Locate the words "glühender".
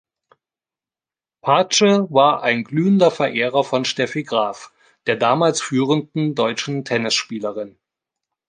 2.63-3.11